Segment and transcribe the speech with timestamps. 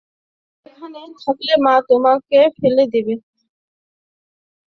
[0.65, 3.13] তুমি এখানে থাকলে মা তোমাকে ফেলে দিবে।